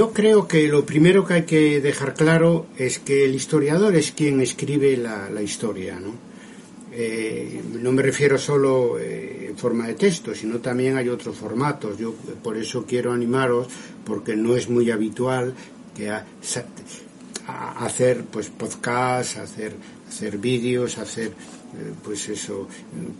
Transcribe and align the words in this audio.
Yo 0.00 0.14
creo 0.14 0.48
que 0.48 0.66
lo 0.66 0.86
primero 0.86 1.26
que 1.26 1.34
hay 1.34 1.42
que 1.42 1.82
dejar 1.82 2.14
claro 2.14 2.68
es 2.78 2.98
que 2.98 3.26
el 3.26 3.34
historiador 3.34 3.94
es 3.94 4.12
quien 4.12 4.40
escribe 4.40 4.96
la, 4.96 5.28
la 5.28 5.42
historia, 5.42 6.00
¿no? 6.00 6.14
Eh, 6.90 7.60
no 7.78 7.92
me 7.92 8.00
refiero 8.00 8.38
solo 8.38 8.98
eh, 8.98 9.48
en 9.50 9.58
forma 9.58 9.86
de 9.88 9.92
texto, 9.92 10.34
sino 10.34 10.58
también 10.60 10.96
hay 10.96 11.10
otros 11.10 11.36
formatos. 11.36 11.98
Yo 11.98 12.14
por 12.42 12.56
eso 12.56 12.86
quiero 12.88 13.12
animaros, 13.12 13.66
porque 14.06 14.36
no 14.36 14.56
es 14.56 14.70
muy 14.70 14.90
habitual 14.90 15.52
que 15.94 16.08
a, 16.08 16.24
a 17.46 17.84
hacer 17.84 18.24
pues 18.24 18.48
podcasts, 18.48 19.36
hacer 19.36 19.74
hacer 20.08 20.38
vídeos, 20.38 20.96
hacer 20.96 21.26
eh, 21.26 21.92
pues 22.02 22.26
eso, 22.30 22.68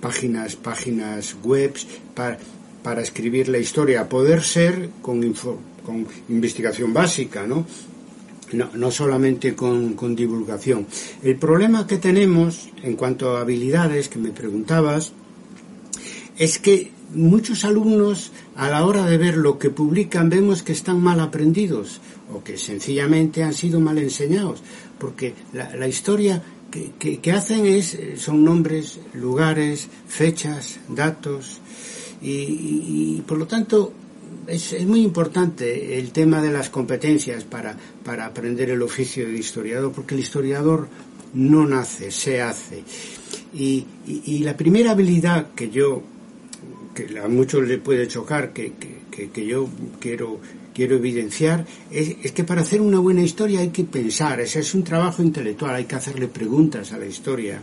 páginas, 0.00 0.56
páginas 0.56 1.36
webs 1.44 1.86
para, 2.14 2.38
para 2.82 3.02
escribir 3.02 3.48
la 3.48 3.58
historia, 3.58 4.08
poder 4.08 4.42
ser 4.42 4.88
con, 5.02 5.22
info, 5.22 5.58
con 5.90 6.06
investigación 6.28 6.94
básica, 6.94 7.46
¿no? 7.46 7.66
No, 8.52 8.68
no 8.74 8.90
solamente 8.90 9.54
con, 9.54 9.94
con, 9.94 10.14
divulgación. 10.14 10.86
El 11.22 11.36
problema 11.36 11.86
que 11.86 11.98
tenemos 11.98 12.68
en 12.82 12.96
cuanto 12.96 13.36
a 13.36 13.40
habilidades 13.42 14.08
que 14.08 14.18
me 14.18 14.30
preguntabas 14.30 15.12
es 16.36 16.58
que 16.58 16.90
muchos 17.14 17.64
alumnos 17.64 18.32
a 18.56 18.68
la 18.68 18.86
hora 18.86 19.04
de 19.06 19.18
ver 19.18 19.36
lo 19.36 19.58
que 19.58 19.70
publican 19.70 20.30
vemos 20.30 20.62
que 20.62 20.72
están 20.72 21.00
mal 21.00 21.20
aprendidos 21.20 22.00
o 22.32 22.42
que 22.42 22.56
sencillamente 22.56 23.42
han 23.42 23.54
sido 23.54 23.80
mal 23.80 23.98
enseñados 23.98 24.62
porque 24.98 25.34
la, 25.52 25.88
historia 25.88 26.42
que, 26.70 27.18
que, 27.18 27.32
hacen 27.32 27.66
es 27.66 27.98
son 28.16 28.44
nombres, 28.44 29.00
lugares, 29.14 29.88
fechas, 30.06 30.78
datos 30.88 31.60
y 32.22 33.22
por 33.26 33.38
lo 33.38 33.46
tanto 33.46 33.92
es, 34.46 34.72
es, 34.72 34.86
muy 34.86 35.02
importante 35.02 35.98
el 35.98 36.10
tema 36.12 36.42
de 36.42 36.52
las 36.52 36.70
competencias 36.70 37.44
para, 37.44 37.76
para 38.04 38.26
aprender 38.26 38.70
el 38.70 38.82
oficio 38.82 39.26
de 39.26 39.38
historiador, 39.38 39.92
porque 39.92 40.14
el 40.14 40.20
historiador 40.20 40.88
no 41.34 41.66
nace, 41.66 42.10
se 42.10 42.40
hace. 42.40 42.82
Y, 43.54 43.86
y, 44.06 44.38
la 44.40 44.56
primera 44.56 44.92
habilidad 44.92 45.52
que 45.54 45.70
yo, 45.70 46.02
que 46.94 47.18
a 47.18 47.28
muchos 47.28 47.66
le 47.66 47.78
puede 47.78 48.06
chocar, 48.08 48.52
que, 48.52 48.72
que, 49.10 49.30
que 49.30 49.46
yo 49.46 49.68
quiero, 49.98 50.40
quiero 50.74 50.96
evidenciar, 50.96 51.66
es, 51.90 52.16
es, 52.22 52.32
que 52.32 52.44
para 52.44 52.62
hacer 52.62 52.80
una 52.80 52.98
buena 52.98 53.22
historia 53.22 53.60
hay 53.60 53.70
que 53.70 53.84
pensar, 53.84 54.40
ese 54.40 54.60
es 54.60 54.74
un 54.74 54.84
trabajo 54.84 55.22
intelectual, 55.22 55.74
hay 55.74 55.84
que 55.84 55.96
hacerle 55.96 56.28
preguntas 56.28 56.92
a 56.92 56.98
la 56.98 57.06
historia 57.06 57.60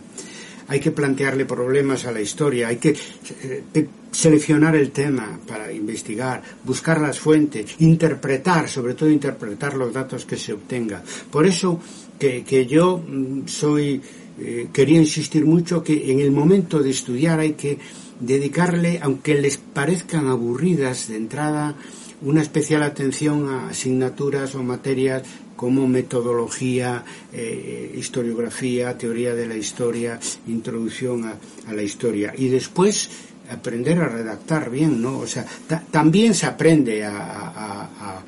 hay 0.68 0.80
que 0.80 0.92
plantearle 0.92 1.46
problemas 1.46 2.06
a 2.06 2.12
la 2.12 2.22
historia, 2.22 2.68
hay 2.68 2.78
que 2.78 2.96
eh, 3.44 3.88
seleccionar 4.12 4.76
el 4.76 4.92
tema 4.92 5.40
para 5.48 5.72
investigar, 5.72 6.42
buscar 6.64 7.00
las 7.00 7.20
fuentes, 7.20 7.76
interpretar, 7.80 8.68
sobre 8.68 8.94
todo 8.94 9.10
interpretar 9.10 9.76
los 9.76 9.94
datos 9.94 10.26
que 10.26 10.38
se 10.38 10.54
obtenga. 10.54 11.04
Por 11.32 11.46
eso 11.46 11.80
que, 12.20 12.44
que 12.44 12.66
yo 12.66 12.98
mm, 12.98 13.48
soy, 13.48 14.02
eh, 14.40 14.68
quería 14.74 15.00
insistir 15.00 15.46
mucho 15.46 15.84
que 15.84 16.12
en 16.12 16.20
el 16.20 16.32
momento 16.32 16.80
de 16.80 16.90
estudiar 16.90 17.40
hay 17.40 17.54
que 17.54 17.78
dedicarle, 18.20 19.00
aunque 19.02 19.40
les 19.40 19.58
parezcan 19.58 20.28
aburridas 20.28 21.08
de 21.08 21.18
entrada, 21.18 21.76
una 22.22 22.42
especial 22.42 22.82
atención 22.82 23.48
a 23.48 23.70
asignaturas 23.70 24.56
o 24.56 24.64
materias 24.64 25.24
como 25.58 25.88
metodología, 25.88 27.04
eh, 27.34 27.94
historiografía, 27.98 28.98
teoría 28.98 29.34
de 29.34 29.48
la 29.48 29.56
historia, 29.56 30.20
introducción 30.48 31.26
a, 31.26 31.74
la 31.74 31.82
historia. 31.82 32.34
Y 32.38 32.48
después 32.48 33.10
aprender 33.50 34.00
a 34.00 34.08
redactar 34.08 34.70
bien, 34.70 35.02
¿no? 35.02 35.18
O 35.18 35.28
sea, 35.28 35.46
también 35.92 36.34
se 36.34 36.46
aprende 36.46 37.04
a, 37.04 38.24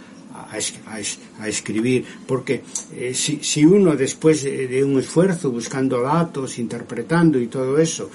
escribir, 1.46 2.06
porque 2.26 2.64
eh, 2.96 3.14
si, 3.14 3.66
uno 3.66 3.96
después 3.96 4.44
de, 4.44 4.68
de, 4.68 4.84
un 4.84 5.00
esfuerzo 5.00 5.52
buscando 5.52 6.02
datos, 6.02 6.58
interpretando 6.58 7.40
y 7.40 7.46
todo 7.48 7.78
eso, 7.78 8.10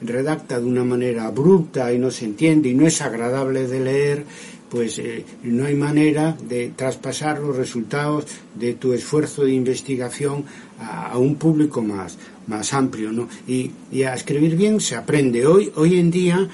redacta 0.00 0.58
de 0.58 0.64
una 0.64 0.84
manera 0.84 1.26
abrupta 1.26 1.92
y 1.92 1.98
no 1.98 2.10
se 2.10 2.24
entiende 2.24 2.70
y 2.70 2.74
no 2.74 2.86
es 2.86 3.02
agradable 3.02 3.66
de 3.66 3.80
leer, 3.80 4.24
pues 4.70 4.98
eh, 4.98 5.24
no 5.42 5.66
hay 5.66 5.74
manera 5.74 6.36
de 6.48 6.72
traspasar 6.74 7.40
los 7.40 7.56
resultados 7.56 8.26
de 8.54 8.74
tu 8.74 8.92
esfuerzo 8.92 9.44
de 9.44 9.52
investigación 9.52 10.44
a, 10.80 11.16
un 11.18 11.36
público 11.36 11.82
más, 11.82 12.18
más 12.46 12.74
amplio, 12.74 13.12
¿no? 13.12 13.28
Y, 13.46 13.70
y, 13.92 14.02
a 14.02 14.14
escribir 14.14 14.56
bien 14.56 14.80
se 14.80 14.96
aprende. 14.96 15.46
Hoy, 15.46 15.70
hoy 15.76 15.98
en 15.98 16.10
día 16.10 16.48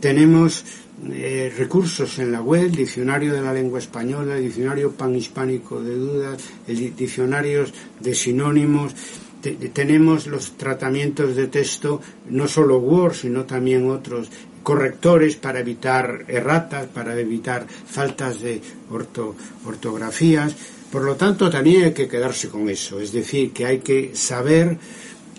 tenemos 0.00 0.64
eh, 1.08 1.50
recursos 1.56 2.18
en 2.18 2.30
la 2.30 2.42
web, 2.42 2.70
diccionario 2.70 3.32
de 3.32 3.40
la 3.40 3.54
lengua 3.54 3.78
española, 3.78 4.36
diccionario 4.36 4.92
panhispánico 4.92 5.80
de 5.82 5.94
dudas, 5.96 6.42
diccionarios 6.66 7.72
de 8.00 8.14
sinónimos, 8.14 8.94
te, 9.40 9.52
tenemos 9.52 10.26
los 10.26 10.56
tratamientos 10.56 11.36
de 11.36 11.48
texto, 11.48 12.00
no 12.28 12.46
solo 12.48 12.78
Word, 12.78 13.14
sino 13.14 13.44
también 13.44 13.90
otros 13.90 14.30
correctores 14.62 15.36
para 15.36 15.60
evitar 15.60 16.24
erratas, 16.28 16.86
para 16.86 17.18
evitar 17.18 17.66
faltas 17.68 18.40
de 18.40 18.60
orto, 18.90 19.34
ortografías. 19.66 20.54
Por 20.90 21.02
lo 21.02 21.16
tanto, 21.16 21.48
también 21.48 21.84
hay 21.84 21.92
que 21.92 22.08
quedarse 22.08 22.48
con 22.48 22.68
eso, 22.68 23.00
es 23.00 23.12
decir, 23.12 23.52
que 23.52 23.66
hay 23.66 23.78
que 23.78 24.10
saber 24.14 24.76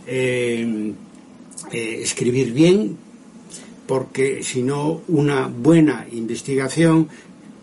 eh, 0.07 0.93
eh, 1.71 1.99
escribir 2.01 2.53
bien, 2.53 2.97
porque 3.85 4.43
si 4.43 4.63
no, 4.63 5.01
una 5.09 5.47
buena 5.47 6.07
investigación 6.11 7.09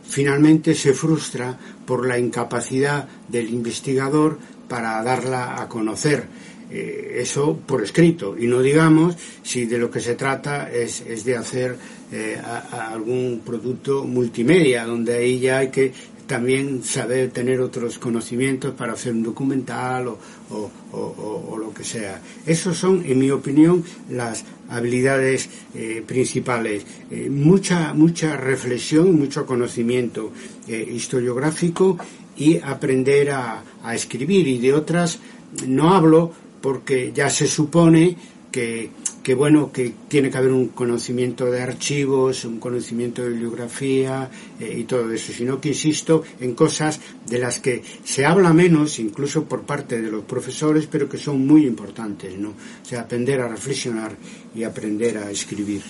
finalmente 0.09 0.75
se 0.75 0.95
frustra 0.95 1.59
por 1.87 2.07
la 2.07 2.19
incapacidad 2.19 3.09
del 3.29 3.51
investigador 3.51 4.39
para 4.69 5.03
darla 5.03 5.61
a 5.61 5.69
conocer 5.69 6.25
eh, 6.71 7.17
eso 7.21 7.59
por 7.67 7.83
escrito. 7.83 8.37
Y 8.39 8.47
no 8.47 8.61
digamos 8.61 9.17
si 9.43 9.67
de 9.67 9.79
lo 9.79 9.91
que 9.91 10.01
se 10.01 10.15
trata 10.15 10.71
es, 10.71 11.01
es 11.01 11.25
de 11.25 11.37
hacer 11.37 11.77
eh, 12.13 12.41
algún 12.71 13.43
producto 13.45 14.05
multimedia 14.05 14.85
donde 14.85 15.17
ahí 15.17 15.41
ya 15.41 15.59
hay 15.59 15.69
que 15.69 15.93
también 16.29 16.85
saber 16.85 17.31
tener 17.31 17.59
otros 17.61 17.99
conocimientos 17.99 18.75
para 18.75 18.93
hacer 18.93 19.13
un 19.15 19.23
documental 19.23 20.09
o, 20.09 20.19
o, 20.51 20.71
o, 20.93 21.57
lo 21.57 21.73
que 21.73 21.83
sea. 21.83 22.21
Esos 22.47 22.77
son, 22.77 23.03
en 23.05 23.19
mi 23.19 23.31
opinión, 23.31 23.83
las 24.11 24.45
habilidades 24.69 25.49
eh, 25.75 26.05
principales. 26.07 26.85
Eh, 27.11 27.31
mucha, 27.31 27.95
mucha 27.95 28.37
reflexión, 28.37 29.19
mucho 29.19 29.47
conocimiento 29.47 30.31
eh, 30.69 30.87
historiográfico 30.93 31.99
y 32.37 32.59
aprender 32.59 33.31
a, 33.31 33.65
a 33.83 33.95
escribir. 33.95 34.47
Y 34.47 34.59
de 34.59 34.75
otras 34.75 35.19
no 35.67 35.95
hablo 35.95 36.31
porque 36.61 37.11
ya 37.15 37.31
se 37.31 37.47
supone 37.47 38.17
que, 38.51 38.93
que, 39.23 39.35
bueno, 39.35 39.73
que 39.73 39.95
tiene 40.09 40.31
que 40.31 40.39
haber 40.39 40.53
un 40.53 40.69
conocimiento 40.69 41.47
de 41.47 41.63
archivos, 41.63 42.45
un 42.45 42.59
conocimiento 42.59 43.23
de 43.23 43.31
bibliografía 43.31 44.31
eh, 44.59 44.75
y 44.79 44.85
todo 44.85 45.13
eso, 45.13 45.33
sino 45.33 45.61
que 45.61 45.69
insisto 45.71 46.23
en 46.41 46.55
cosas 46.55 47.01
de 47.27 47.39
las 47.39 47.59
que 47.59 47.85
se 48.05 48.25
habla 48.25 48.53
menos, 48.53 48.99
incluso 48.99 49.45
por 49.45 49.63
parte 49.63 50.01
de 50.01 50.11
los 50.11 50.25
profesores, 50.25 50.87
pero 50.87 51.09
que 51.09 51.19
son 51.19 51.47
muy 51.47 51.67
importantes, 51.67 52.37
¿no? 52.39 52.51
O 52.51 52.85
sea, 52.85 53.03
aprender 53.03 53.41
a 53.41 53.49
reflexionar 53.49 54.17
y 54.55 54.65
aprender 54.65 55.19
a 55.19 55.31
escribir. 55.31 55.83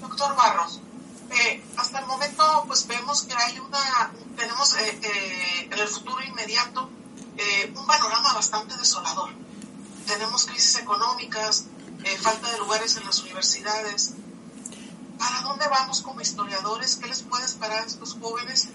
Doctor 0.00 0.36
Barros, 0.36 0.80
eh, 1.30 1.62
hasta 1.76 2.00
el 2.00 2.06
momento 2.06 2.64
pues 2.66 2.86
vemos 2.86 3.22
que 3.22 3.34
hay 3.34 3.58
una, 3.58 4.12
tenemos 4.36 4.76
eh, 4.78 4.98
eh 5.02 5.68
en 5.70 5.78
el 5.78 5.88
futuro 5.88 6.22
inmediato 6.22 6.90
un 7.74 7.86
panorama 7.86 8.34
bastante 8.34 8.76
desolador. 8.76 9.30
Tenemos 10.10 10.44
crisis 10.44 10.76
económicas, 10.80 11.66
eh, 12.02 12.18
falta 12.18 12.50
de 12.50 12.58
lugares 12.58 12.96
en 12.96 13.04
las 13.04 13.20
universidades. 13.22 14.14
¿Para 15.16 15.42
dónde 15.42 15.68
vamos 15.68 16.02
como 16.02 16.20
historiadores? 16.20 16.96
¿Qué 16.96 17.06
les 17.06 17.22
puede 17.22 17.44
esperar 17.44 17.84
a 17.84 17.86
estos 17.86 18.16
jóvenes? 18.20 18.70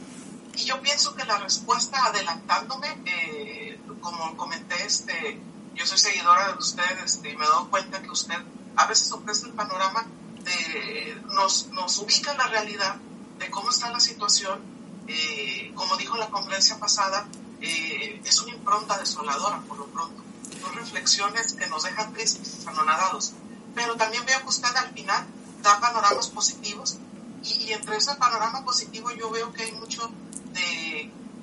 Y 0.55 0.63
yo 0.63 0.81
pienso 0.81 1.13
que 1.13 1.25
la 1.25 1.37
respuesta, 1.37 2.05
adelantándome, 2.05 2.87
eh, 3.05 3.77
como 3.99 4.37
comenté, 4.37 4.85
este, 4.85 5.41
yo 5.73 5.85
soy 5.85 5.97
seguidora 5.97 6.53
de 6.53 6.57
usted 6.57 6.99
este, 7.03 7.31
y 7.31 7.35
me 7.35 7.43
he 7.43 7.49
dado 7.49 7.69
cuenta 7.69 8.01
que 8.01 8.11
usted 8.11 8.37
a 8.77 8.85
veces 8.85 9.11
ofrece 9.11 9.47
el 9.47 9.53
panorama, 9.53 10.05
de, 10.41 11.21
nos, 11.33 11.67
nos 11.67 11.97
ubica 11.97 12.31
en 12.31 12.37
la 12.37 12.47
realidad 12.47 12.95
de 13.39 13.49
cómo 13.49 13.71
está 13.71 13.89
la 13.89 13.99
situación, 13.99 14.61
eh, 15.09 15.73
como 15.75 15.97
dijo 15.97 16.15
la 16.15 16.29
conferencia 16.29 16.79
pasada, 16.79 17.27
es 17.59 18.39
una 18.39 18.53
impronta 18.53 18.97
desoladora 18.97 19.59
por 19.67 19.79
lo 19.79 19.85
pronto. 19.87 20.24
Reflexiones 20.73 21.53
que 21.53 21.67
nos 21.67 21.83
dejan 21.83 22.13
tristes, 22.13 22.65
anonadados. 22.67 23.33
Pero 23.73 23.95
también 23.95 24.25
veo 24.25 24.39
que 24.41 24.47
usted 24.47 24.75
al 24.75 24.91
final 24.93 25.25
da 25.61 25.79
panoramas 25.79 26.27
positivos 26.29 26.97
y, 27.43 27.71
entre 27.71 27.97
ese 27.97 28.15
panorama 28.15 28.63
positivo 28.63 29.11
yo 29.11 29.29
veo 29.29 29.51
que 29.53 29.63
hay 29.63 29.71
mucho 29.73 30.11
de 30.53 31.01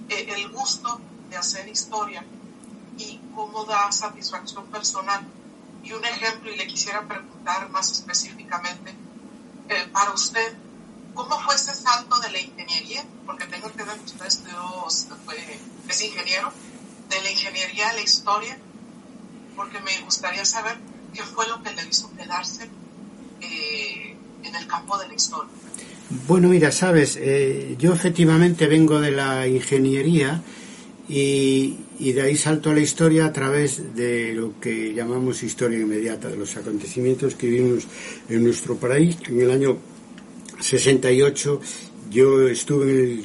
eh, 0.08 0.34
el 0.36 0.48
gusto 0.50 1.00
de 1.30 1.36
hacer 1.36 1.68
historia 1.68 2.24
y 2.98 3.20
cómo 3.34 3.64
da 3.64 3.90
satisfacción 3.92 4.66
personal. 4.66 5.26
Y 5.82 5.92
un 5.92 6.04
ejemplo, 6.04 6.50
y 6.50 6.56
le 6.56 6.66
quisiera 6.66 7.06
preguntar 7.06 7.68
más 7.70 7.90
específicamente, 7.90 8.94
eh, 9.68 9.88
para 9.92 10.12
usted, 10.12 10.56
¿cómo 11.14 11.40
fue 11.40 11.54
ese 11.54 11.74
salto 11.74 12.18
de 12.20 12.30
la 12.30 12.38
ingeniería? 12.38 13.04
Porque 13.26 13.46
tengo 13.46 13.72
que 13.72 13.82
ver 13.82 13.98
que 13.98 14.04
usted 14.04 14.26
estudió, 14.26 14.86
es 15.88 16.02
ingeniero, 16.02 16.52
de 17.08 17.20
la 17.20 17.30
ingeniería 17.30 17.90
a 17.90 17.92
la 17.94 18.00
historia, 18.00 18.58
porque 19.56 19.78
me 19.80 20.00
gustaría 20.04 20.44
saber 20.44 20.76
qué 21.14 21.22
fue 21.22 21.46
lo 21.48 21.62
que 21.62 21.70
le 21.74 21.88
hizo 21.88 22.10
quedarse 22.16 22.68
eh, 23.40 24.16
en 24.42 24.54
el 24.54 24.66
campo 24.66 24.98
de 24.98 25.08
la 25.08 25.14
historia. 25.14 25.50
Bueno, 26.26 26.48
mira, 26.48 26.70
sabes, 26.70 27.16
eh, 27.20 27.74
yo 27.78 27.92
efectivamente 27.94 28.66
vengo 28.66 29.00
de 29.00 29.12
la 29.12 29.46
ingeniería 29.46 30.42
y, 31.08 31.78
de 31.98 32.22
ahí 32.22 32.36
salto 32.36 32.70
a 32.70 32.74
la 32.74 32.80
historia 32.80 33.26
a 33.26 33.32
través 33.32 33.94
de 33.94 34.34
lo 34.34 34.58
que 34.60 34.92
llamamos 34.92 35.42
historia 35.42 35.78
inmediata, 35.78 36.28
de 36.28 36.36
los 36.36 36.56
acontecimientos 36.56 37.34
que 37.34 37.48
vivimos 37.48 37.86
en 38.28 38.44
nuestro 38.44 38.76
país. 38.76 39.16
En 39.26 39.40
el 39.40 39.50
año 39.50 39.78
68 40.60 41.60
yo 42.10 42.46
estuve 42.48 42.90
en 42.90 42.98
el, 42.98 43.24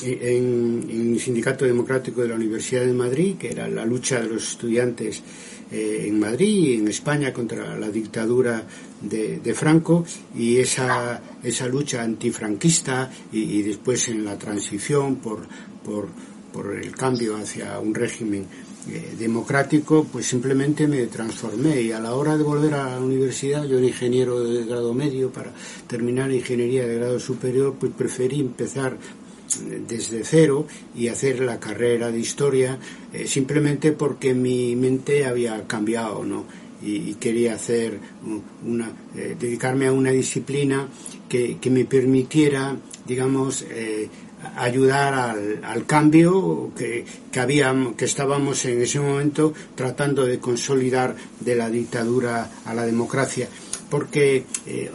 Sindicato 0.00 1.64
Democrático 1.64 2.22
de 2.22 2.28
la 2.28 2.34
Universidad 2.34 2.84
de 2.84 2.92
Madrid, 2.92 3.36
que 3.36 3.50
era 3.50 3.68
la 3.68 3.84
lucha 3.84 4.20
de 4.20 4.28
los 4.28 4.48
estudiantes 4.48 5.22
eh, 5.70 6.06
en 6.08 6.18
Madrid 6.18 6.48
y 6.48 6.74
en 6.74 6.88
España 6.88 7.32
contra 7.32 7.78
la 7.78 7.88
dictadura 7.90 8.64
de, 9.00 9.54
Franco 9.54 10.04
y 10.34 10.56
esa, 10.56 11.20
esa 11.42 11.66
lucha 11.66 12.02
antifranquista 12.02 13.10
y, 13.32 13.62
después 13.62 14.08
en 14.08 14.24
la 14.24 14.36
transición 14.36 15.16
por, 15.16 15.46
por, 15.84 16.08
por 16.52 16.74
el 16.76 16.92
cambio 16.96 17.36
hacia 17.36 17.78
un 17.78 17.94
régimen 17.94 18.46
eh, 18.88 19.14
democrático, 19.18 20.06
pues 20.10 20.24
simplemente 20.26 20.88
me 20.88 21.06
transformé. 21.06 21.82
Y 21.82 21.92
a 21.92 22.00
la 22.00 22.14
hora 22.14 22.38
de 22.38 22.42
volver 22.42 22.72
a 22.72 22.90
la 22.90 22.98
universidad, 22.98 23.64
yo 23.64 23.76
era 23.76 23.86
ingeniero 23.86 24.42
de 24.42 24.64
grado 24.64 24.94
medio, 24.94 25.30
para 25.30 25.52
terminar 25.86 26.32
ingeniería 26.32 26.86
de 26.86 26.94
grado 26.94 27.20
superior, 27.20 27.76
pues 27.78 27.92
preferí 27.92 28.40
empezar 28.40 28.96
desde 29.86 30.24
cero 30.24 30.66
y 30.94 31.08
hacer 31.08 31.40
la 31.40 31.60
carrera 31.60 32.10
de 32.10 32.18
historia 32.18 32.78
eh, 33.12 33.26
simplemente 33.26 33.92
porque 33.92 34.34
mi 34.34 34.76
mente 34.76 35.26
había 35.26 35.66
cambiado, 35.66 36.24
¿no? 36.24 36.44
y, 36.82 37.14
quería 37.14 37.54
hacer 37.54 37.98
una, 38.64 38.90
eh, 39.14 39.36
dedicarme 39.38 39.88
a 39.88 39.92
una 39.92 40.10
disciplina 40.10 40.88
que, 41.28 41.58
que 41.58 41.70
me 41.70 41.84
permitiera, 41.84 42.76
digamos, 43.06 43.66
eh, 43.68 44.08
ayudar 44.56 45.36
al, 45.62 45.86
cambio 45.86 46.72
que, 46.76 47.04
que, 47.30 47.94
que 47.96 48.04
estábamos 48.04 48.64
en 48.64 48.80
ese 48.80 49.00
momento 49.00 49.52
tratando 49.74 50.24
de 50.24 50.38
consolidar 50.38 51.14
de 51.40 51.56
la 51.56 51.68
dictadura 51.68 52.50
a 52.64 52.72
la 52.72 52.86
democracia. 52.86 53.48
Porque 53.90 54.44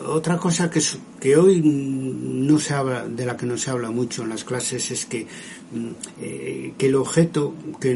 otra 0.08 0.38
cosa 0.38 0.70
que, 0.70 0.82
que 1.26 1.36
hoy 1.38 1.60
no 1.60 2.60
se 2.60 2.76
habla, 2.76 3.08
de 3.08 3.26
la 3.26 3.36
que 3.36 3.48
no 3.48 3.58
se 3.58 3.72
habla 3.72 3.90
mucho 3.90 4.22
en 4.22 4.30
las 4.30 4.44
clases 4.44 4.92
es 4.92 5.08
que 5.08 5.26
eh, 6.22 6.74
que 6.78 6.86
el 6.86 6.94
objeto 6.94 7.56
que, 7.82 7.96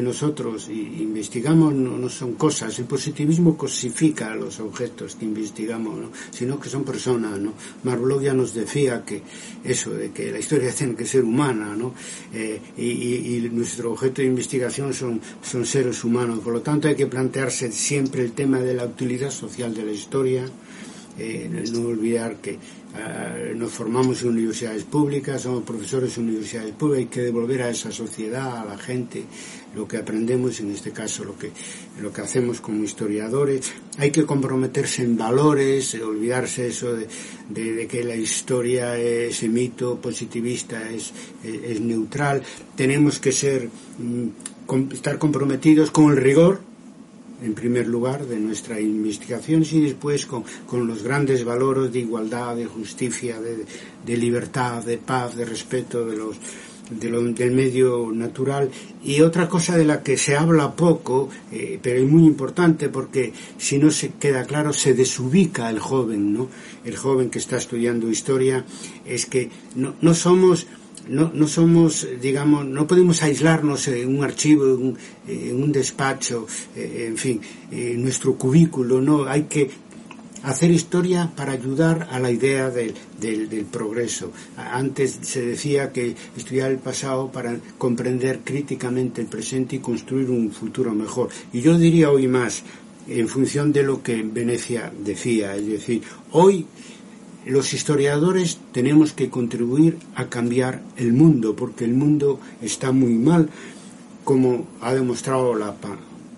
nosotros 0.00 0.68
investigamos 0.68 1.74
no, 1.74 2.08
son 2.08 2.34
cosas. 2.34 2.78
El 2.78 2.84
positivismo 2.84 3.56
cosifica 3.56 4.30
a 4.30 4.36
los 4.36 4.60
objetos 4.60 5.16
que 5.16 5.24
investigamos, 5.24 5.98
sino 6.30 6.60
que 6.60 6.68
son 6.68 6.84
personas. 6.84 7.40
¿no? 7.40 8.20
ya 8.20 8.32
nos 8.32 8.54
decía 8.54 9.04
que 9.04 9.24
eso, 9.64 9.90
de 9.90 10.12
que 10.12 10.30
la 10.30 10.38
historia 10.38 10.72
tiene 10.78 10.94
que 10.94 11.04
ser 11.04 11.24
humana, 11.24 11.74
¿no? 11.74 11.94
Eh, 12.32 12.60
y, 12.78 13.48
nuestro 13.50 13.90
objeto 13.90 14.22
de 14.22 14.28
investigación 14.28 14.94
son, 14.94 15.20
son 15.42 15.66
seres 15.66 16.04
humanos. 16.04 16.38
Por 16.38 16.52
lo 16.52 16.60
tanto, 16.60 16.86
hay 16.86 16.94
que 16.94 17.08
plantearse 17.08 17.72
siempre 17.72 18.22
el 18.22 18.34
tema 18.34 18.60
de 18.60 18.74
la 18.74 18.84
utilidad 18.84 19.32
social 19.32 19.74
de 19.74 19.82
la 19.82 19.90
historia. 19.90 20.48
Eh, 21.18 21.48
no 21.72 21.88
olvidar 21.88 22.36
que 22.36 22.52
eh, 22.52 23.54
nos 23.56 23.72
formamos 23.72 24.22
en 24.22 24.28
universidades 24.28 24.84
públicas, 24.84 25.42
somos 25.42 25.64
profesores 25.64 26.16
en 26.16 26.28
universidades 26.28 26.72
públicas, 26.74 26.98
hay 27.00 27.06
que 27.06 27.20
devolver 27.22 27.62
a 27.62 27.70
esa 27.70 27.90
sociedad, 27.90 28.58
a 28.58 28.64
la 28.64 28.78
gente, 28.78 29.24
lo 29.74 29.86
que 29.86 29.96
aprendemos, 29.96 30.60
en 30.60 30.70
este 30.70 30.92
caso 30.92 31.24
lo 31.24 31.36
que, 31.36 31.50
lo 32.00 32.12
que 32.12 32.20
hacemos 32.20 32.60
como 32.60 32.84
historiadores. 32.84 33.72
Hay 33.98 34.10
que 34.12 34.24
comprometerse 34.24 35.02
en 35.02 35.16
valores, 35.16 35.94
olvidarse 35.94 36.68
eso 36.68 36.94
de, 36.94 37.86
que 37.88 38.04
la 38.04 38.14
historia 38.14 38.96
es 38.96 39.42
mito 39.42 40.00
positivista, 40.00 40.88
es, 40.90 41.12
es, 41.42 41.80
neutral. 41.80 42.42
Tenemos 42.76 43.18
que 43.18 43.32
ser, 43.32 43.68
mm, 43.98 44.92
estar 44.92 45.18
comprometidos 45.18 45.90
con 45.90 46.12
el 46.12 46.16
rigor, 46.16 46.67
en 47.42 47.54
primer 47.54 47.86
lugar, 47.86 48.26
de 48.26 48.38
nuestra 48.38 48.80
investigación 48.80 49.64
y 49.70 49.80
después 49.80 50.26
con, 50.26 50.44
los 50.86 51.02
grandes 51.02 51.44
valores 51.44 51.92
de 51.92 52.00
igualdad, 52.00 52.56
de 52.56 52.66
justicia, 52.66 53.36
de, 53.40 54.16
libertad, 54.16 54.82
de 54.82 54.98
paz, 54.98 55.36
de 55.36 55.44
respeto 55.44 56.04
de 56.04 56.16
los, 56.16 56.36
del 56.90 57.52
medio 57.52 58.10
natural. 58.12 58.70
Y 59.04 59.20
otra 59.20 59.48
cosa 59.48 59.76
de 59.76 59.84
la 59.84 60.02
que 60.02 60.16
se 60.16 60.36
habla 60.36 60.74
poco, 60.74 61.28
eh, 61.52 61.78
pero 61.80 62.00
es 62.00 62.08
muy 62.08 62.24
importante 62.26 62.88
porque 62.88 63.32
si 63.56 63.78
no 63.78 63.90
se 63.90 64.10
queda 64.14 64.44
claro, 64.44 64.72
se 64.72 64.94
desubica 64.94 65.70
el 65.70 65.78
joven, 65.78 66.32
¿no? 66.32 66.48
El 66.84 66.96
joven 66.96 67.30
que 67.30 67.38
está 67.38 67.56
estudiando 67.56 68.10
historia, 68.10 68.64
es 69.06 69.26
que 69.26 69.50
no, 69.76 69.94
no 70.00 70.14
somos 70.14 70.66
no, 71.08 71.30
no 71.34 71.46
somos, 71.46 72.06
digamos, 72.20 72.66
no 72.66 72.86
podemos 72.86 73.22
aislarnos 73.22 73.88
en 73.88 74.16
un 74.16 74.24
archivo, 74.24 74.64
en 75.26 75.62
un, 75.62 75.72
despacho, 75.72 76.46
eh, 76.76 77.06
en 77.08 77.16
fin, 77.16 77.40
en 77.70 78.02
nuestro 78.02 78.34
cubículo, 78.36 79.00
no, 79.00 79.24
hay 79.26 79.44
que 79.44 79.70
hacer 80.42 80.70
historia 80.70 81.30
para 81.34 81.52
ayudar 81.52 82.08
a 82.10 82.18
la 82.18 82.30
idea 82.30 82.70
del, 82.70 82.94
del, 83.20 83.64
progreso. 83.64 84.32
Antes 84.56 85.18
se 85.22 85.42
decía 85.44 85.92
que 85.92 86.14
estudiar 86.36 86.70
el 86.70 86.78
pasado 86.78 87.30
para 87.30 87.58
comprender 87.76 88.40
críticamente 88.44 89.20
el 89.20 89.26
presente 89.26 89.76
y 89.76 89.80
construir 89.80 90.30
un 90.30 90.50
futuro 90.50 90.94
mejor. 90.94 91.28
Y 91.52 91.60
yo 91.60 91.76
diría 91.76 92.10
hoy 92.10 92.28
más, 92.28 92.62
en 93.08 93.28
función 93.28 93.72
de 93.72 93.82
lo 93.82 94.02
que 94.02 94.22
Venecia 94.22 94.92
decía, 95.04 95.56
es 95.56 95.66
decir, 95.66 96.02
hoy 96.32 96.66
los 97.48 97.72
historiadores 97.72 98.58
tenemos 98.72 99.12
que 99.12 99.30
contribuir 99.30 99.96
a 100.14 100.28
cambiar 100.28 100.82
el 100.96 101.14
mundo, 101.14 101.56
porque 101.56 101.84
el 101.84 101.94
mundo 101.94 102.38
está 102.60 102.92
muy 102.92 103.14
mal, 103.14 103.48
como 104.22 104.66
ha 104.82 104.92
demostrado 104.92 105.54
la 105.54 105.74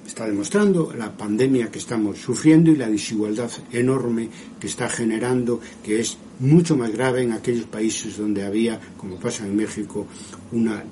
está 0.07 0.27
demostrando 0.27 0.93
la 0.97 1.17
pandemia 1.17 1.71
que 1.71 1.79
estamos 1.79 2.19
sufriendo 2.19 2.73
y 2.73 2.77
la 2.77 2.89
desigualdad 2.89 3.51
enorme 3.73 4.29
que 4.59 4.67
está 4.67 4.89
generando, 4.89 5.61
que 5.85 6.01
es 6.01 6.17
mucho 6.41 6.77
más 6.77 6.91
grave 6.91 7.23
en 7.23 7.33
aquellos 7.33 7.67
países 7.67 8.17
donde 8.17 8.45
había, 8.45 8.81
como 8.97 9.21
pasa 9.21 9.47
en 9.47 9.55
México, 9.55 10.07
una 10.51 10.83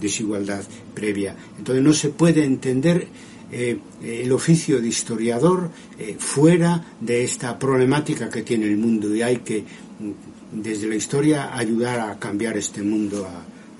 desigualdad 0.00 0.64
previa. 0.94 1.34
Entonces 1.56 1.82
no 1.82 1.94
se 1.94 2.10
puede 2.10 2.44
entender 2.44 3.08
eh, 3.50 3.80
el 4.02 4.30
oficio 4.32 4.78
de 4.78 4.88
historiador 4.88 5.70
eh, 5.98 6.16
fuera 6.18 6.84
de 7.00 7.24
esta 7.24 7.58
problemática 7.58 8.28
que 8.28 8.42
tiene 8.42 8.66
el 8.66 8.76
mundo 8.76 9.14
y 9.14 9.22
hay 9.22 9.38
que 9.38 9.62
mm, 9.62 10.60
desde 10.60 10.86
la 10.86 10.94
historia 10.94 11.56
ayudar 11.56 11.98
a 11.98 12.18
cambiar 12.18 12.58
este 12.58 12.82
mundo 12.82 13.26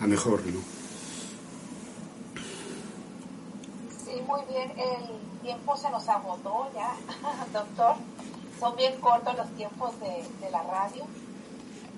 a, 0.01 0.07
mejor 0.07 0.41
¿no? 0.47 0.61
Sí, 4.07 4.23
muy 4.27 4.41
bien, 4.49 4.71
el 4.71 5.43
tiempo 5.43 5.77
se 5.77 5.91
nos 5.91 6.09
agotó 6.09 6.71
ya, 6.75 6.95
doctor. 7.53 7.97
Son 8.59 8.75
bien 8.75 8.95
cortos 9.01 9.37
los 9.37 9.51
tiempos 9.55 9.93
de, 10.01 10.51
la 10.51 10.63
radio. 10.63 11.05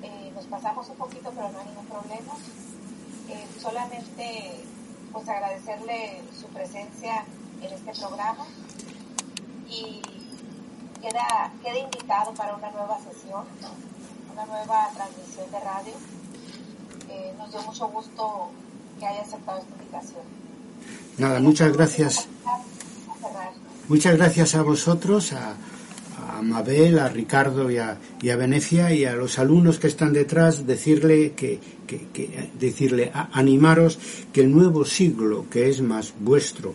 Eh, 0.03 0.33
nos 0.35 0.45
pasamos 0.47 0.89
un 0.89 0.97
poquito, 0.97 1.31
pero 1.35 1.51
no 1.51 1.59
hay 1.59 1.67
ningún 1.67 1.87
problema. 1.87 2.33
solamente 3.61 4.57
pues 5.13 5.29
agradecerle 5.29 6.21
su 6.39 6.47
presencia 6.49 7.25
en 7.63 7.73
este 7.73 7.93
programa 8.01 8.47
y 9.69 10.01
queda, 11.01 11.53
queda 11.63 11.79
invitado 11.79 12.33
para 12.35 12.55
una 12.55 12.71
nueva 12.71 12.99
sesión, 12.99 13.45
una 14.33 14.47
nueva 14.47 14.91
transmisión 14.95 15.51
de 15.51 15.61
radio. 15.61 15.93
Eh, 17.09 17.35
nos 17.39 17.51
dio 17.51 17.63
mucho 17.63 17.89
gusto 17.89 18.51
que 18.99 19.07
haya 19.07 19.23
aceptado 19.23 19.59
esta 19.59 19.73
invitación. 19.73 20.23
Nada, 21.19 21.41
muchas 21.41 21.73
gracias. 21.73 22.29
Muchas 23.89 24.17
gracias 24.17 24.55
a 24.55 24.63
vosotros, 24.63 25.33
a, 25.33 25.55
a 26.39 26.43
Mabel, 26.43 26.99
a 26.99 27.09
Ricardo 27.09 27.71
y 27.71 27.79
a, 27.79 27.99
a, 27.99 28.37
Venecia 28.37 28.93
y 28.95 29.05
a 29.05 29.15
los 29.15 29.39
alumnos 29.39 29.79
que 29.79 29.89
están 29.89 30.13
detrás 30.13 30.67
decirle 30.67 31.33
que, 31.33 31.61
que, 31.87 32.51
decirle 32.59 33.11
animaros 33.33 33.99
que 34.33 34.43
el 34.43 34.53
nuevo 34.53 34.85
siglo 34.85 35.47
que 35.51 35.69
es 35.69 35.81
más 35.83 36.15
vuestro 36.21 36.75